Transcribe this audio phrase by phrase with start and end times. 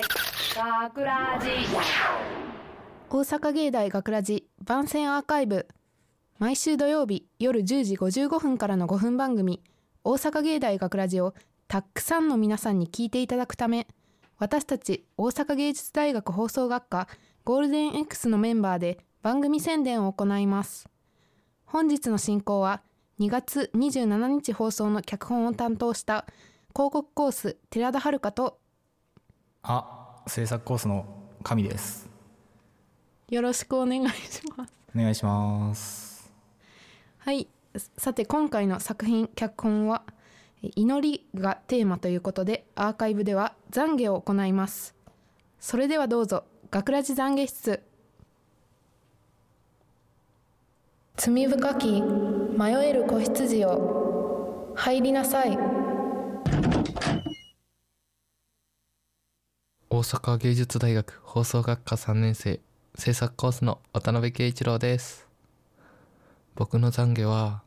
[0.00, 1.48] 学ラジ
[3.10, 5.66] 大阪芸大学ラジ番宣アーカイブ。
[6.38, 9.60] 毎週土曜日夜10時55分からの5分番組。
[10.04, 11.34] 大阪芸大学ラジを
[11.66, 13.88] たくさんの皆さんに聞いていただくため。
[14.38, 17.08] 私たち大阪芸術大学放送学科
[17.44, 20.88] ゴールデン X のメンバーで番組宣伝を行います。
[21.64, 22.82] 本日の進行は
[23.18, 26.24] 2月27日放送の脚本を担当した
[26.72, 28.60] 広告コース寺田遥と
[29.62, 31.06] あ、制作コースの
[31.42, 32.08] 神です。
[33.28, 34.72] よろしくお願いします。
[34.96, 36.32] お願いします。
[37.18, 37.48] はい。
[37.96, 40.02] さて今回の作品脚本は
[40.62, 44.94] え祈りがテーマということでアーカイブでは懺悔を行います。
[45.60, 47.82] それではどうぞ学ラジ懺悔室。
[51.16, 55.58] 罪深き迷える子羊よ入りなさい
[59.98, 62.60] 大阪芸術大学放送学科3年生
[62.94, 65.26] 制作コースの渡辺圭一郎です。
[66.54, 67.62] 僕の懺悔は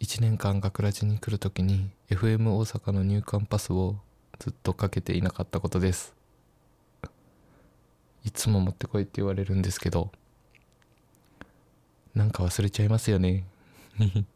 [0.00, 3.98] 1年間学ラジに来るときに FM 大阪の入館パスを
[4.40, 6.12] ずっとかけていなかったことです。
[8.24, 10.10] いつも持ってこいって言われるんですけど
[12.16, 13.44] なんか忘れちゃいますよね。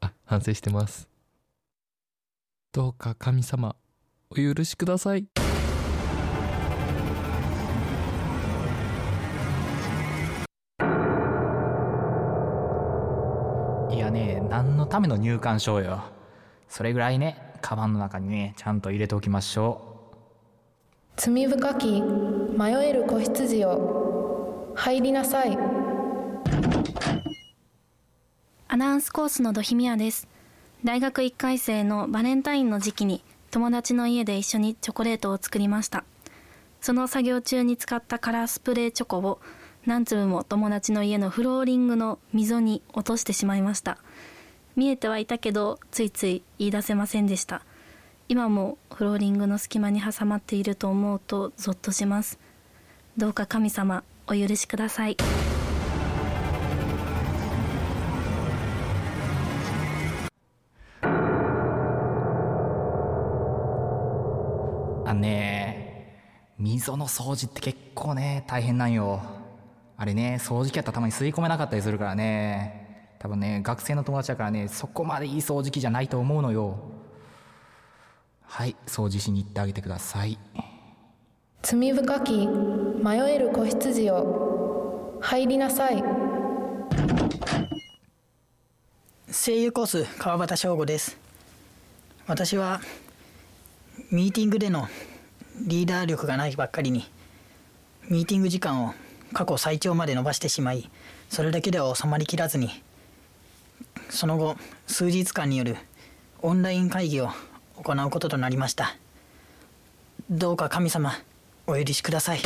[0.00, 1.08] あ反省してます。
[2.72, 3.76] どうか神様
[4.30, 5.26] お許しください。
[13.90, 16.04] いやね、何のための入館証よ。
[16.68, 20.12] それぐらいね、カバンの中にね、ちゃんと入れておきましょ
[21.16, 24.72] 罪深き迷える子羊よ。
[24.76, 25.58] 入りなさい。
[28.68, 30.28] アナウンスコースのドヒミヤです。
[30.84, 36.04] 大学1回生のバレンタインの時期に友達の家で一緒にチョコレートを作りました。
[36.80, 39.40] その作業中に使ったカラースプレーチョコを
[39.86, 43.98] 何粒も友達の家のフローリングの溝に落としてしまいました。
[44.76, 47.62] 見えてはいたけどついつい言い出せませんでした。
[48.28, 52.38] 今もフローリングの隙間に挟まっていると思うとゾッとします。
[53.16, 55.16] どうか神様お許しください。
[66.58, 69.22] 溝の掃除って結構ね、大変なんよ。
[69.96, 73.14] あれね、掃除機やったらたまに吸い込めなかったりするからね。
[73.18, 76.78] 多分ね、学生の友達だからね、そこまでいい掃除機じゃないと思うのよ。
[78.42, 80.38] はい、掃除しに行ってあげてください。
[81.60, 86.02] 罪深き迷える子羊よ入りなさい
[89.30, 91.18] 声優コース川端翔吾です
[92.28, 92.80] 私は
[94.12, 94.86] ミーティングでの
[95.60, 97.04] リーダー力がないばっかりに
[98.08, 98.94] ミーティング時間を
[99.32, 100.88] 過去最長まで伸ばしてしまい
[101.28, 102.70] それだけでは収まりきらずに
[104.08, 105.76] その後数日間による
[106.40, 107.28] オンライン会議を
[107.76, 108.96] 行うこととなりました。
[110.30, 111.12] どうか神様
[111.66, 112.40] お許しください。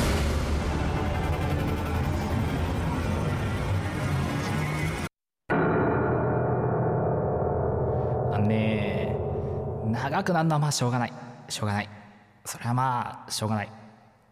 [5.49, 9.17] あのね
[9.87, 11.13] 長くなるのはまあしょうがない。
[11.49, 12.02] しょうがない。
[12.45, 13.73] それはまあしょうがない。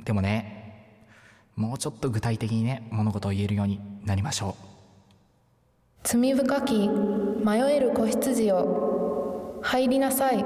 [0.03, 0.59] でもね
[1.57, 4.65] もうちょっと具体的にね物事を言えるようになりましょう。
[6.03, 10.39] 罪深き迷える子羊よ入りなさい。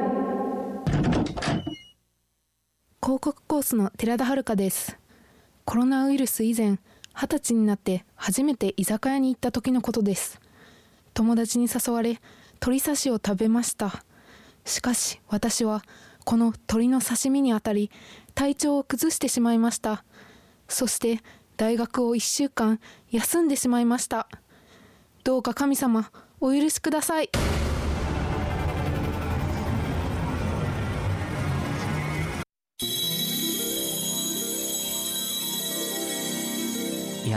[3.00, 4.98] 広告コースの寺田遥です。
[5.64, 6.78] コロナウイルス以前
[7.14, 10.40] 二十歳になって初めて居酒屋に行った時のことです。
[11.12, 12.20] 友達に誘われ
[12.54, 14.02] 鶏刺しを食べました。
[14.64, 15.84] しかし私は
[16.24, 17.90] この鳥の刺身にあたり
[18.34, 20.04] 体調を崩してしまいました。
[20.68, 21.20] そして
[21.56, 22.80] 大学を1週間
[23.10, 24.28] 休んでしまいました。
[25.22, 27.30] どうか神様お許しください。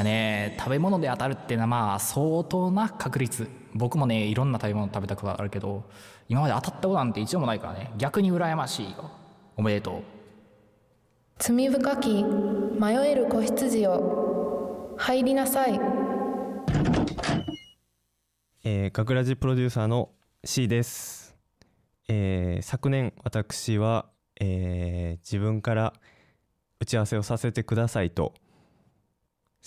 [0.02, 3.50] ういやね食べ物で当たるっていうのはまあ相当な確率。
[3.74, 5.84] 僕もねいろんな食べ物食べたことあるけど
[6.30, 7.92] 今まで当たったことなんて一度もないからね。
[7.98, 9.12] 逆に羨ましいよ。
[9.56, 10.04] おめでとう。
[11.40, 12.24] 罪深き
[12.80, 15.80] 迷える子羊よ入りなさい。
[18.64, 20.10] えー、学ラジプロデューサーの
[20.44, 21.38] C です、
[22.10, 24.08] えー昨年私は、
[24.42, 25.94] えー自分から
[26.80, 28.34] 打ち合わせをさせてくださいと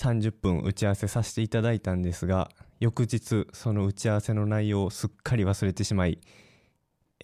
[0.00, 2.50] 30分打ち合わせさせていただいたんですが
[2.80, 6.18] 翌日その打ち合わせの内容をすっかり忘れてしまい、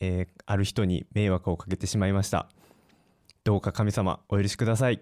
[0.01, 2.49] えーある人に迷惑をかけてしまいました。
[3.43, 5.01] どうか神様お許しください。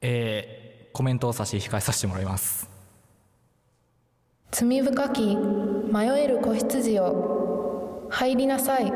[0.00, 2.70] えー、コメントを差し控えさせてもらいます。
[4.52, 5.36] 罪深き
[5.88, 8.92] 迷える子羊よ入りなさい。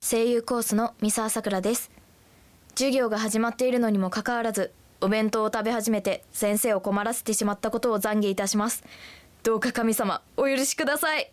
[0.00, 1.90] 声優コースの三沢さくらです。
[2.70, 8.84] 授業が始まっているのにもかかわらずお弁当を食べ始めて先生を困らせてしまったことを懺悔いたします。
[9.42, 11.30] どうか神様お許しください。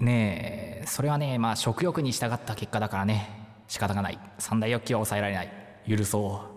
[0.00, 0.53] ねえ
[0.94, 3.28] それはねまあ食欲に従った結果だからね。
[3.66, 4.18] 仕方がない。
[4.38, 5.50] 三大欲求は抑えられない。
[5.88, 6.54] 許そう。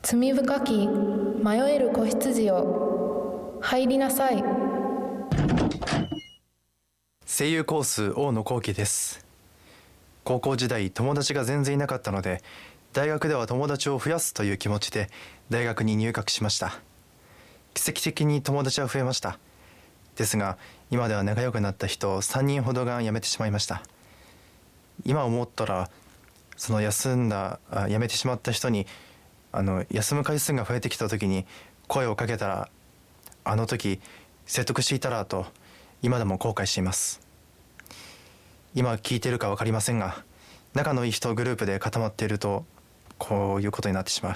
[0.00, 4.42] 罪深き迷える子羊よ入りなさい。
[7.26, 9.22] 声優コース大野幸喜です。
[10.24, 12.42] 高校時代友達が全然いなかったので
[12.94, 15.10] 大学では友達を増やすという気持ちで
[15.50, 16.80] 大学に入学しました。
[17.74, 19.38] 奇跡的に友達は増えました。
[20.16, 20.56] ですが
[20.90, 23.82] 今では仲良くなった人3人ほどが辞めてしまいました。
[25.04, 25.88] 今思ったら
[26.56, 28.86] その休んだあ辞めてしまった人に
[29.52, 31.46] あの休む回数が増えてきた時に
[31.86, 32.68] 声をかけたら
[33.44, 34.00] あの時
[34.46, 35.46] 説得していたらと
[36.02, 37.20] 今でも後悔しています。
[38.74, 40.24] 今聞いてるか分かりませんが
[40.74, 42.64] 仲のいい人グループで固まっていると
[43.18, 44.34] こういうことになってしまう。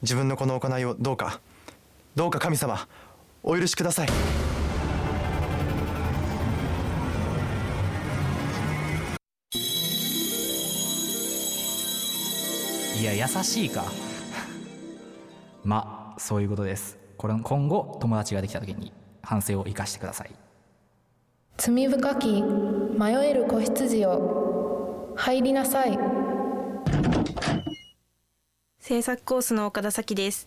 [0.00, 1.40] 自分のこの行いをどうか
[2.16, 2.88] どうか神様
[3.42, 4.41] お許しください。
[13.02, 13.82] いや優しいか。
[15.64, 16.96] まあそういうことです。
[17.16, 20.30] これ今後友達ができた時に反省を生かしてください。
[21.56, 22.42] 罪深き
[22.96, 25.98] 迷える子羊よ入りなさい。
[28.78, 30.46] 制作コースの岡田咲です。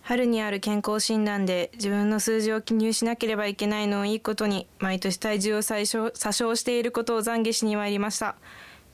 [0.00, 8.36] 春にある健康診断で自分の数字を記入しなければいけないのをいいことに毎年体重を最小詐称していることを懺悔しに参りました。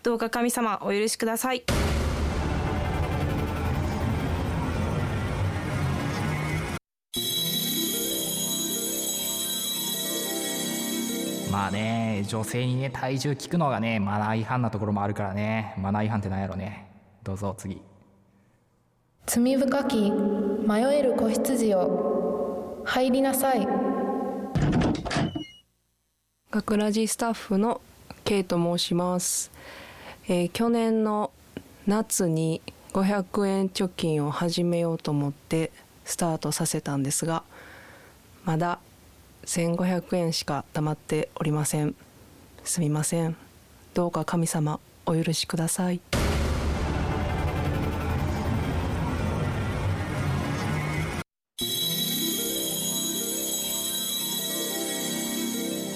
[0.02, 1.64] どうか神様お許しください
[11.58, 15.74] まあね女性にね体重聞くのがねマナー違反なところもあるからね。
[15.76, 16.86] マナー違反ってなんやろね
[17.24, 17.82] どうぞ次
[19.26, 23.66] 罪深き迷える子羊よ入りなさい
[26.52, 27.80] 学ラジスタッフの
[28.24, 29.50] K と申します、
[30.28, 31.32] えー去年の
[31.88, 32.62] 夏に
[32.92, 35.72] 500円貯金を始めようと思って
[36.04, 37.42] スタートさせたんですが
[38.44, 38.78] まだ
[39.48, 41.94] 1500円しか貯まっておりません。
[42.64, 43.34] すみません。
[43.94, 46.02] どうか神様お許しください。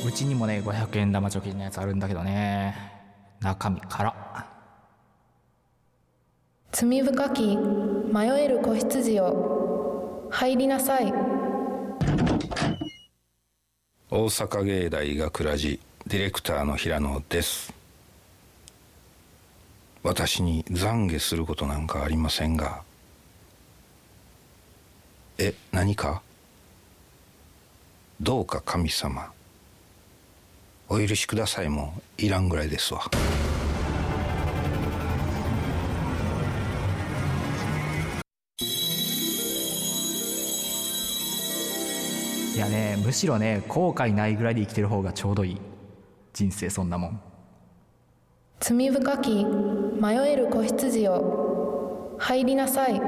[0.04, 2.74] うちにもね500円玉貯金のやつあるんだけどね。
[3.40, 4.14] 中身から。
[6.72, 7.58] 罪深き
[8.10, 11.31] 迷える子羊よ入りなさい
[14.14, 17.72] 大阪芸大学ラジディレクターの平野です。
[20.02, 22.82] 私に懺悔することなんかありませんが。
[25.38, 26.20] え何か？
[28.20, 29.32] どうか神様。
[30.90, 33.10] お許しくださいもいらんぐらいですわ。
[42.62, 45.60] やねむしろね後悔ないぐらいで生きてる方がちょうどいい。
[46.32, 47.20] 人生そんなもん。
[48.60, 53.02] 罪深き迷える子羊よ入りなさい。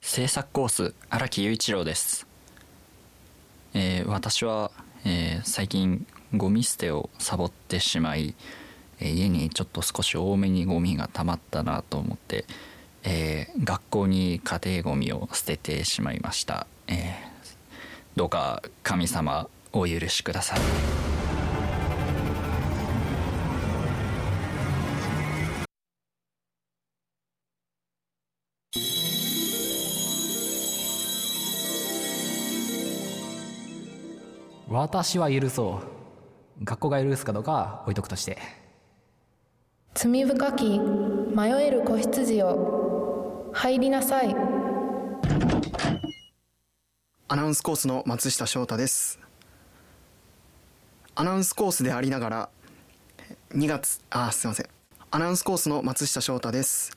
[0.00, 2.26] 制作コース荒木雄一郎です、
[3.74, 4.70] えー私は、
[5.04, 8.34] えー最近ゴミ捨てをサボってしまい、
[9.00, 12.44] えー家にちょっと少し多めにゴミが溜まったなと思って、
[13.10, 17.28] えー学校に家庭ゴミを捨ててしまいました、えー
[18.16, 20.58] どうか神様お許しください。
[34.68, 35.80] 私は許そ
[36.60, 36.64] う。
[36.64, 38.38] 学校が許すかどうかは置いとくとして。
[39.94, 42.77] 罪深き迷える子羊よ
[43.52, 44.34] 入りなさい。
[47.28, 49.18] アナウンスコースの松下翔太です。
[51.14, 52.48] アナウンスコースでありながら
[53.50, 54.66] 2月あすいません。
[55.10, 56.96] アナウンスコースの松下翔太です。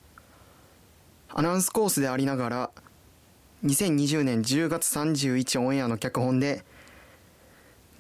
[1.29, 2.71] アナウンスコースでありながら
[3.63, 6.63] 2020年10月31オンエアの脚本で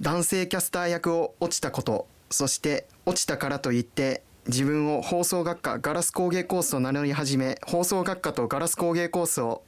[0.01, 9.63] 男性キャスター役を落ちたことそして落ちたからといって自分を放送学科ガラス工芸コースと名乗り始め放送学科とガラス工芸コースを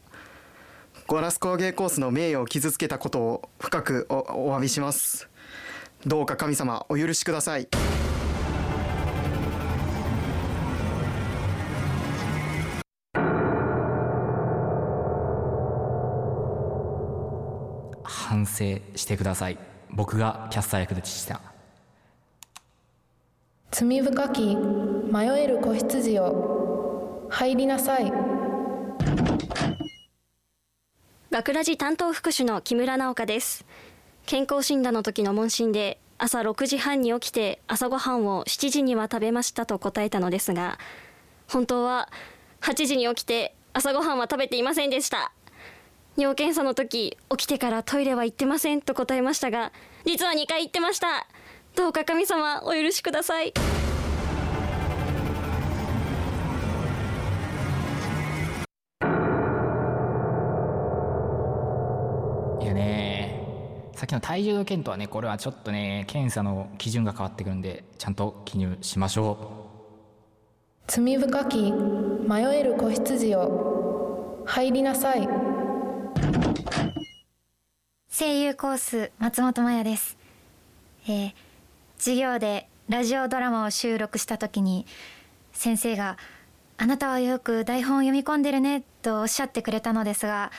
[1.08, 4.16] ガラス工芸コースの名誉を傷つけたことを深くお
[4.50, 5.30] お詫びします。
[6.06, 7.68] どうか神様お許しください。
[18.04, 19.58] 反省してください。
[19.92, 21.53] 僕がキャスター役でした。
[23.76, 28.14] 罪深き迷える子羊よ入りなさい。
[31.32, 33.66] 学ラジ担当副手の木村直香です。
[34.28, 40.78] 健康診断の時の問診で朝6時半に起きて朝ごはんを7時には食べましたと答えたのですが
[41.48, 42.10] 本当は
[42.62, 45.32] 8時に起きて朝ごはんは食べていませんでした。
[46.16, 49.72] 尿検査の時起きてからトイレは行ってませんと答えましたが
[50.06, 51.26] 実は2回行ってました。
[51.76, 53.54] どうか神様お許しください。
[62.62, 63.42] いやね
[63.96, 69.68] さっきの体重の件とはねこれはちょっとね検査の基準が変わってくるんでちゃんと記入しましょ
[70.88, 75.28] 罪深き迷える子羊よ入りなさい。
[78.16, 80.18] 声優コース松本麻也です、
[81.08, 81.34] えー、
[82.04, 84.86] 授業でラジオドラマを収録した時に
[85.54, 86.18] 先生が
[86.76, 90.52] 「あなたはよく台本を読み込んでるね」とおっしゃってくれたのですが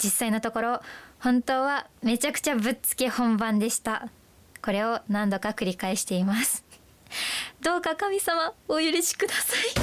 [0.00, 0.80] 実際のところ
[1.18, 4.10] 本当はめちゃくちゃぶっつけ本番でした。
[4.64, 6.64] これを何度か繰り返しています。
[7.60, 9.81] どうか神様お許しください。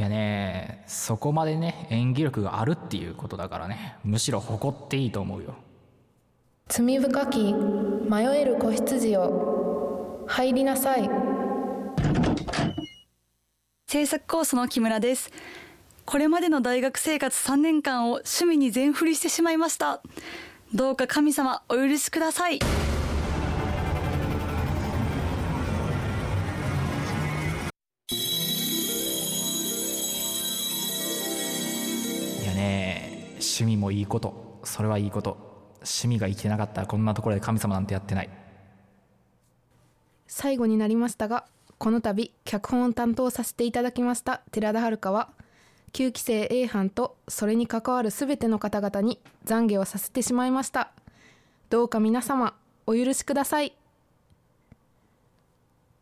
[0.00, 3.96] いやねそこまでね演技力があるっていうことだからね。
[4.02, 5.56] むしろ誇っていいと思うよ。
[6.68, 11.10] 罪深き迷える子羊よ入りなさい。
[13.88, 15.30] 制作コースの木村です。
[16.06, 20.00] これまでの大学生活3年間を趣味に全振りしてしまいました。
[20.72, 22.60] どうか神様お許しくださいい
[33.60, 34.60] 趣味もいいこと。
[34.64, 35.36] それはいいこと。
[35.80, 38.30] 趣味が生きてなかったらこんなところで神様なんてやってない。
[40.26, 41.44] 最後になりましたが
[41.78, 45.30] この度脚本を担当させていただきました寺田遥は
[45.92, 50.92] 9期生 A 班とそれに関わる全ての方々に懺悔をさせてしまいました。
[51.68, 52.54] どうか皆様
[52.86, 53.74] お許しください。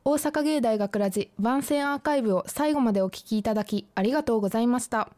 [0.04, 5.10] 大阪芸大学ラジ番宣アーカイブを最後までお聞きいただきありがとうございました。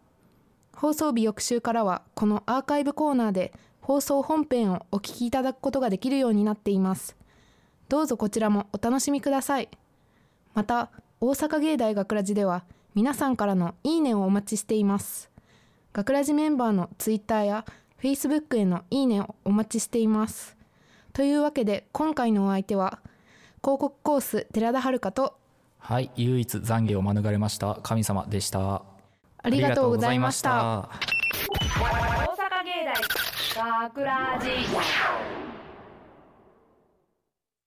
[0.81, 7.19] 放送日翌週からはこのアーカイブコーナーで放送本編をお聞きいただくことができるようになっています。
[7.91, 9.69] どうぞこちらもお楽しみください。
[10.55, 10.89] また
[11.21, 15.31] 大阪芸大学ラジでは皆さんからのいいねをお待ちしています。
[15.93, 17.67] 学ラジメンバーのツイッターや
[17.99, 20.57] フェイスブックへのいいねをお待ちしています。
[21.13, 23.01] というわけで今回のお相手は
[23.63, 25.37] 広告コース寺田遥と
[25.77, 28.90] はい唯一懺悔を免れました神様でした。
[29.43, 30.51] ありがとうございました。
[30.51, 30.89] 大
[32.37, 32.85] 阪芸
[33.57, 34.49] 大学ラジ